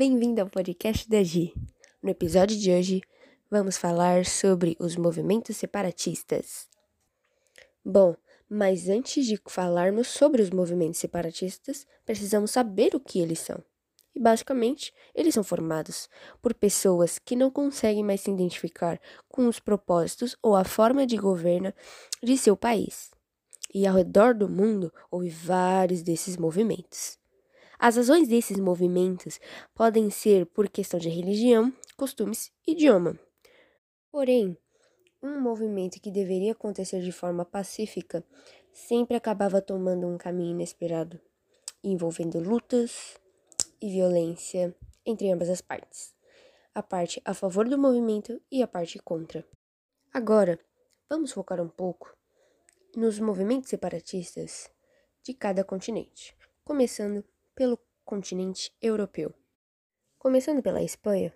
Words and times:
Bem-vindo 0.00 0.40
ao 0.40 0.48
podcast 0.48 1.06
da 1.10 1.22
Gi. 1.22 1.52
No 2.02 2.08
episódio 2.08 2.56
de 2.56 2.72
hoje, 2.72 3.02
vamos 3.50 3.76
falar 3.76 4.24
sobre 4.24 4.74
os 4.80 4.96
movimentos 4.96 5.58
separatistas. 5.58 6.66
Bom, 7.84 8.16
mas 8.48 8.88
antes 8.88 9.26
de 9.26 9.38
falarmos 9.46 10.08
sobre 10.08 10.40
os 10.40 10.48
movimentos 10.48 10.98
separatistas, 10.98 11.86
precisamos 12.06 12.50
saber 12.50 12.94
o 12.94 12.98
que 12.98 13.20
eles 13.20 13.40
são. 13.40 13.62
E 14.14 14.18
basicamente, 14.18 14.90
eles 15.14 15.34
são 15.34 15.44
formados 15.44 16.08
por 16.40 16.54
pessoas 16.54 17.18
que 17.18 17.36
não 17.36 17.50
conseguem 17.50 18.02
mais 18.02 18.22
se 18.22 18.30
identificar 18.30 18.98
com 19.28 19.46
os 19.46 19.60
propósitos 19.60 20.34
ou 20.42 20.56
a 20.56 20.64
forma 20.64 21.06
de 21.06 21.18
governo 21.18 21.74
de 22.22 22.38
seu 22.38 22.56
país. 22.56 23.10
E 23.74 23.86
ao 23.86 23.96
redor 23.96 24.32
do 24.32 24.48
mundo 24.48 24.90
houve 25.10 25.28
vários 25.28 26.00
desses 26.00 26.38
movimentos. 26.38 27.19
As 27.82 27.96
razões 27.96 28.28
desses 28.28 28.58
movimentos 28.58 29.40
podem 29.74 30.10
ser 30.10 30.44
por 30.44 30.68
questão 30.68 31.00
de 31.00 31.08
religião, 31.08 31.72
costumes 31.96 32.52
e 32.66 32.72
idioma. 32.72 33.18
Porém, 34.12 34.54
um 35.22 35.40
movimento 35.40 35.98
que 35.98 36.10
deveria 36.10 36.52
acontecer 36.52 37.00
de 37.00 37.10
forma 37.10 37.42
pacífica 37.42 38.22
sempre 38.70 39.16
acabava 39.16 39.62
tomando 39.62 40.06
um 40.06 40.18
caminho 40.18 40.50
inesperado, 40.50 41.18
envolvendo 41.82 42.38
lutas, 42.38 43.18
e 43.80 43.90
violência 43.90 44.76
entre 45.06 45.32
ambas 45.32 45.48
as 45.48 45.62
partes, 45.62 46.14
a 46.74 46.82
parte 46.82 47.18
a 47.24 47.32
favor 47.32 47.66
do 47.66 47.78
movimento 47.78 48.38
e 48.52 48.62
a 48.62 48.68
parte 48.68 48.98
contra. 48.98 49.42
Agora, 50.12 50.60
vamos 51.08 51.32
focar 51.32 51.62
um 51.62 51.68
pouco 51.68 52.14
nos 52.94 53.18
movimentos 53.18 53.70
separatistas 53.70 54.70
de 55.22 55.32
cada 55.32 55.64
continente, 55.64 56.36
começando 56.62 57.24
pelo 57.54 57.78
continente 58.04 58.72
europeu. 58.80 59.34
Começando 60.18 60.62
pela 60.62 60.82
Espanha, 60.82 61.34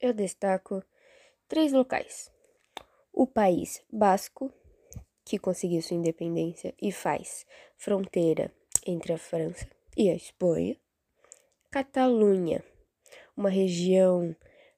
eu 0.00 0.12
destaco 0.12 0.82
três 1.48 1.72
locais: 1.72 2.30
o 3.12 3.26
país 3.26 3.82
basco, 3.92 4.52
que 5.24 5.38
conseguiu 5.38 5.80
sua 5.82 5.96
independência 5.96 6.74
e 6.80 6.92
faz 6.92 7.46
fronteira 7.76 8.52
entre 8.86 9.12
a 9.12 9.18
França 9.18 9.68
e 9.96 10.10
a 10.10 10.14
Espanha, 10.14 10.78
Catalunha, 11.70 12.62
uma 13.36 13.48
região 13.48 14.36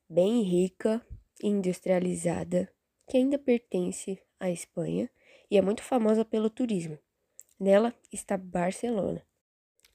bem 0.09 0.43
rica 0.43 1.05
e 1.43 1.49
industrializada 1.49 2.73
que 3.07 3.17
ainda 3.17 3.39
pertence 3.39 4.21
à 4.41 4.51
Espanha 4.51 5.11
e 5.51 5.59
é 5.59 5.63
muito 5.63 5.83
famosa 5.83 6.25
pelo 6.25 6.51
turismo. 6.51 6.99
Nela 7.59 7.95
está 8.13 8.37
Barcelona. 8.37 9.23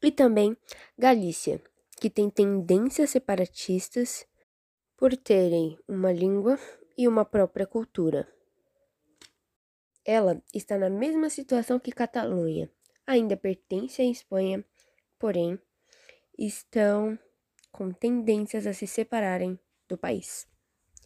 E 0.01 0.11
também 0.11 0.57
Galícia, 0.97 1.61
que 1.99 2.09
tem 2.09 2.29
tendências 2.29 3.11
separatistas 3.11 4.25
por 4.97 5.15
terem 5.15 5.77
uma 5.87 6.11
língua 6.11 6.59
e 6.97 7.07
uma 7.07 7.23
própria 7.23 7.67
cultura. 7.67 8.27
Ela 10.03 10.41
está 10.53 10.77
na 10.77 10.89
mesma 10.89 11.29
situação 11.29 11.79
que 11.79 11.91
Catalunha, 11.91 12.69
ainda 13.05 13.37
pertence 13.37 14.01
à 14.01 14.05
Espanha, 14.05 14.65
porém 15.19 15.59
estão 16.37 17.17
com 17.71 17.91
tendências 17.91 18.65
a 18.65 18.73
se 18.73 18.87
separarem 18.87 19.59
do 19.87 19.97
país 19.97 20.47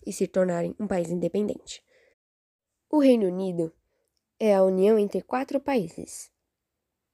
e 0.05 0.13
se 0.13 0.27
tornarem 0.27 0.73
um 0.79 0.87
país 0.87 1.09
independente. 1.09 1.83
O 2.89 2.99
Reino 2.99 3.27
Unido 3.27 3.73
é 4.39 4.55
a 4.55 4.63
união 4.63 4.97
entre 4.97 5.21
quatro 5.21 5.59
países, 5.59 6.31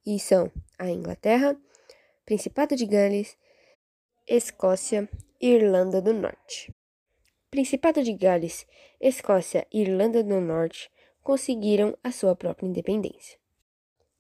e 0.06 0.20
são 0.20 0.52
a 0.78 0.90
Inglaterra, 0.90 1.60
Principado 2.24 2.76
de 2.76 2.86
Gales, 2.86 3.36
Escócia 4.28 5.10
e 5.40 5.56
Irlanda 5.56 6.00
do 6.00 6.14
Norte. 6.14 6.74
Principado 7.50 8.04
de 8.04 8.14
Gales, 8.14 8.68
Escócia 9.00 9.68
e 9.74 9.82
Irlanda 9.82 10.24
do 10.24 10.40
Norte 10.40 10.90
conseguiram 11.24 11.98
a 12.04 12.12
sua 12.12 12.36
própria 12.36 12.68
independência. 12.68 13.40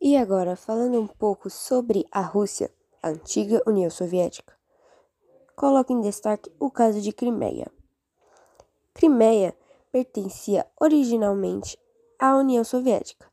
E 0.01 0.17
agora, 0.17 0.55
falando 0.55 0.99
um 0.99 1.05
pouco 1.05 1.47
sobre 1.47 2.07
a 2.11 2.21
Rússia, 2.21 2.71
a 3.03 3.09
antiga 3.09 3.61
União 3.67 3.89
Soviética. 3.89 4.57
Coloco 5.55 5.93
em 5.93 6.01
destaque 6.01 6.51
o 6.59 6.71
caso 6.71 6.99
de 6.99 7.13
Crimeia. 7.13 7.71
Crimeia 8.95 9.55
pertencia 9.91 10.65
originalmente 10.79 11.77
à 12.17 12.35
União 12.35 12.63
Soviética, 12.63 13.30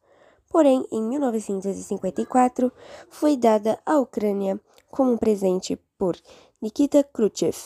porém, 0.48 0.86
em 0.90 1.02
1954 1.02 2.72
foi 3.08 3.36
dada 3.36 3.78
à 3.84 3.98
Ucrânia 3.98 4.60
como 4.90 5.12
um 5.12 5.18
presente 5.18 5.76
por 5.98 6.16
Nikita 6.60 7.04
Khrushchev. 7.04 7.56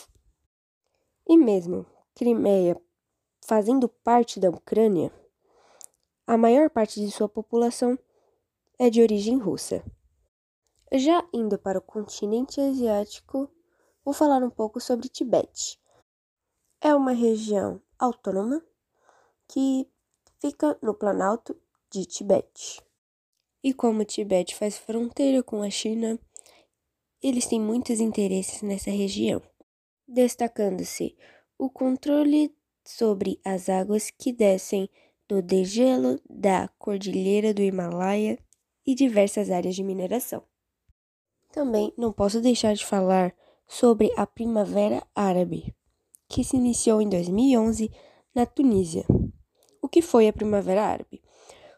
E 1.29 1.37
mesmo 1.37 1.87
Crimeia 2.15 2.81
fazendo 3.45 3.89
parte 3.89 4.39
da 4.39 4.51
Ucrânia, 4.51 5.13
a 6.27 6.37
maior 6.37 6.71
parte 6.71 7.01
de 7.01 7.11
sua 7.11 7.29
população 7.29 7.99
é 8.79 8.89
de 8.89 9.03
origem 9.03 9.39
russa. 9.39 9.85
Já 10.93 11.27
indo 11.33 11.59
para 11.59 11.79
o 11.79 11.83
continente 11.83 12.61
asiático, 12.61 13.51
vou 14.05 14.13
falar 14.13 14.43
um 14.43 14.51
pouco 14.51 14.81
sobre 14.81 15.09
Tibete. 15.09 15.81
É 16.81 16.95
uma 16.95 17.13
região 17.13 17.81
autônoma 17.99 18.63
que 19.49 19.89
fica 20.41 20.77
no 20.83 20.95
Planalto 20.95 21.57
de 21.93 22.07
Tibete. 22.07 22.81
E 23.63 23.75
como 23.75 24.05
Tibete 24.05 24.57
faz 24.57 24.79
fronteira 24.79 25.43
com 25.43 25.63
a 25.63 25.69
China, 25.69 26.19
eles 27.23 27.47
têm 27.47 27.61
muitos 27.61 28.01
interesses 28.01 28.63
nessa 28.63 28.91
região, 28.91 29.43
destacando-se 30.09 31.15
o 31.59 31.69
controle 31.69 32.57
sobre 32.83 33.39
as 33.45 33.69
águas 33.69 34.11
que 34.11 34.33
descem 34.33 34.89
do 35.29 35.43
degelo 35.43 36.19
da 36.29 36.67
Cordilheira 36.79 37.53
do 37.53 37.63
Himalaia 37.63 38.39
e 38.87 38.95
diversas 38.95 39.51
áreas 39.51 39.77
de 39.77 39.85
mineração. 39.85 40.43
Também 41.53 41.93
não 41.97 42.11
posso 42.11 42.41
deixar 42.41 42.75
de 42.75 42.87
falar 42.87 43.35
sobre 43.69 44.11
a 44.17 44.27
Primavera 44.27 45.07
Árabe, 45.15 45.75
que 46.27 46.43
se 46.43 46.57
iniciou 46.57 47.03
em 47.03 47.09
2011 47.09 47.91
na 48.35 48.47
Tunísia. 48.47 49.05
O 49.83 49.89
que 49.89 50.01
foi 50.01 50.27
a 50.27 50.33
Primavera 50.33 50.83
Árabe? 50.83 51.12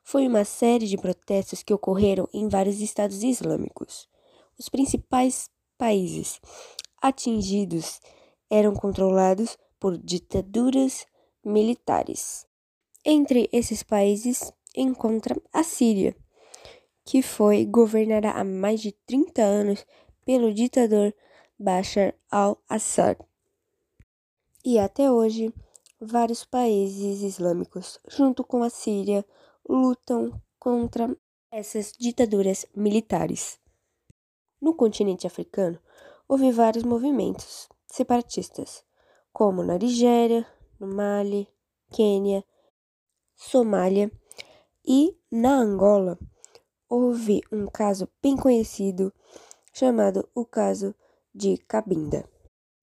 Foi 0.05 0.29
uma 0.29 0.45
série 0.45 0.87
de 0.87 0.99
protestos 0.99 1.63
que 1.63 1.73
ocorreram 1.73 2.29
em 2.33 2.47
vários 2.47 2.81
estados 2.81 3.23
islâmicos. 3.23 4.07
Os 4.59 4.69
principais 4.69 5.49
países 5.79 6.41
atingidos 7.01 8.01
eram 8.51 8.75
controlados 8.75 9.57
por 9.81 9.97
ditaduras 9.97 11.07
militares. 11.43 12.47
Entre 13.03 13.49
esses 13.51 13.83
países 13.83 14.53
encontra 14.77 15.37
a 15.53 15.63
Síria, 15.63 16.15
que 17.05 17.23
foi 17.23 17.65
governada 17.65 18.31
há 18.31 18.45
mais 18.45 18.81
de 18.81 18.93
30 19.07 19.43
anos 19.43 19.87
pelo 20.25 20.53
ditador 20.53 21.15
Bashar 21.59 22.15
al-Assad. 22.31 23.19
E 24.63 24.79
até 24.79 25.11
hoje, 25.11 25.53
vários 26.01 26.45
países 26.45 27.23
islâmicos, 27.23 27.99
junto 28.09 28.45
com 28.45 28.63
a 28.63 28.71
Síria, 28.71 29.25
lutam 29.69 30.41
contra 30.59 31.17
essas 31.51 31.93
ditaduras 31.93 32.67
militares. 32.75 33.59
No 34.61 34.75
continente 34.75 35.27
africano, 35.27 35.79
houve 36.29 36.51
vários 36.51 36.85
movimentos 36.85 37.69
separatistas, 37.87 38.85
como 39.33 39.63
na 39.63 39.79
Nigéria, 39.79 40.47
no 40.79 40.87
Mali, 40.87 41.49
Quênia, 41.91 42.45
Somália 43.37 44.11
e 44.85 45.17
na 45.31 45.57
Angola 45.57 46.19
houve 46.89 47.43
um 47.51 47.67
caso 47.67 48.09
bem 48.23 48.37
conhecido 48.37 49.13
chamado 49.73 50.29
o 50.35 50.45
caso 50.45 50.95
de 51.35 51.57
Cabinda. 51.57 52.29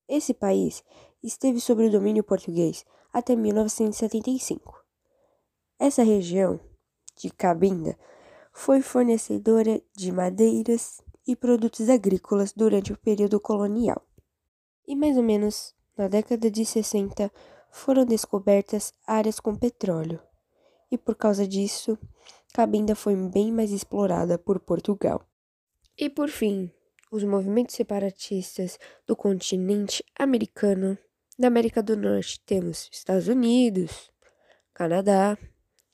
Esse 0.08 0.34
país 0.34 0.84
esteve 1.24 1.62
sob 1.62 1.86
o 1.86 1.92
domínio 1.92 2.24
português 2.24 2.86
até 3.14 3.36
1975. 3.36 4.84
Essa 5.80 6.04
região 6.04 6.60
de 7.22 7.30
Cabinda 7.30 7.98
foi 8.52 8.82
fornecedora 8.82 9.82
de 9.96 10.12
madeiras 10.12 11.02
e 11.26 11.36
produtos 11.36 11.88
agrícolas 11.88 12.52
durante 12.52 12.92
o 12.92 12.98
período 12.98 13.40
colonial. 13.40 14.06
E 14.88 14.96
mais 14.96 15.16
ou 15.16 15.24
menos 15.24 15.74
na 15.98 16.08
década 16.08 16.50
de 16.50 16.66
60 16.66 17.32
foram 17.72 18.06
descobertas 18.06 18.94
áreas 19.06 19.40
com 19.40 19.56
petróleo. 19.56 20.20
E 20.90 20.98
por 20.98 21.16
causa 21.16 21.48
disso, 21.48 21.98
Cabinda 22.54 22.96
foi 22.96 23.16
bem 23.16 23.52
mais 23.52 23.72
explorada 23.72 24.38
por 24.38 24.60
Portugal. 24.60 25.26
E 25.98 26.10
por 26.10 26.28
fim, 26.28 26.72
os 27.12 27.24
movimentos 27.24 27.76
separatistas 27.76 28.80
do 29.06 29.16
continente 29.16 30.04
americano. 30.18 30.98
Na 31.38 31.48
América 31.48 31.82
do 31.82 31.96
Norte 31.96 32.42
temos 32.46 32.90
Estados 32.92 33.28
Unidos, 33.28 34.12
Canadá, 34.74 35.38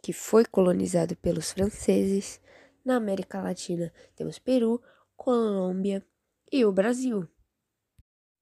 que 0.01 0.13
foi 0.13 0.45
colonizado 0.45 1.15
pelos 1.17 1.51
franceses. 1.51 2.39
Na 2.83 2.95
América 2.95 3.41
Latina 3.41 3.93
temos 4.15 4.39
Peru, 4.39 4.81
Colômbia 5.15 6.05
e 6.51 6.63
o 6.63 6.71
Brasil, 6.71 7.27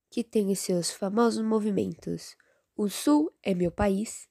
que 0.09 0.23
tem 0.23 0.51
os 0.51 0.59
seus 0.59 0.91
famosos 0.91 1.43
movimentos. 1.43 2.35
O 2.75 2.89
Sul 2.89 3.33
é 3.41 3.53
meu 3.53 3.71
país, 3.71 4.27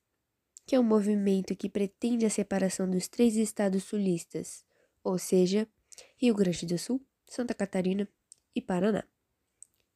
que 0.66 0.76
é 0.76 0.80
um 0.80 0.84
movimento 0.84 1.56
que 1.56 1.68
pretende 1.68 2.24
a 2.24 2.30
separação 2.30 2.88
dos 2.88 3.08
três 3.08 3.36
estados 3.36 3.84
sulistas, 3.84 4.64
ou 5.02 5.18
seja, 5.18 5.68
Rio 6.16 6.34
Grande 6.34 6.66
do 6.66 6.78
Sul, 6.78 7.04
Santa 7.26 7.54
Catarina 7.54 8.08
e 8.54 8.60
Paraná. 8.60 9.04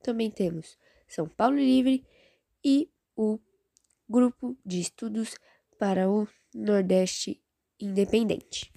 Também 0.02 0.30
temos 0.30 0.78
São 1.06 1.28
Paulo 1.28 1.56
Livre 1.56 2.06
e 2.64 2.90
o 3.16 3.38
Grupo 4.08 4.56
de 4.64 4.80
Estudos 4.80 5.36
para 5.78 6.10
o 6.10 6.26
Nordeste 6.54 7.42
Independente. 7.80 8.72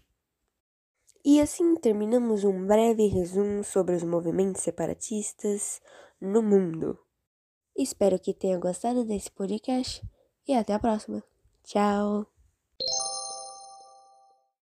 E 1.23 1.39
assim 1.39 1.75
terminamos 1.75 2.43
um 2.43 2.65
breve 2.65 3.07
resumo 3.07 3.63
sobre 3.63 3.95
os 3.95 4.03
movimentos 4.03 4.61
separatistas 4.61 5.81
no 6.19 6.41
mundo. 6.41 6.97
Espero 7.75 8.19
que 8.19 8.33
tenha 8.33 8.57
gostado 8.57 9.05
desse 9.05 9.31
podcast 9.31 10.01
e 10.47 10.53
até 10.53 10.73
a 10.73 10.79
próxima. 10.79 11.23
Tchau! 11.63 12.40